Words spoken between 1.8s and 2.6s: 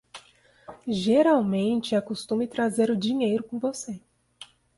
é costume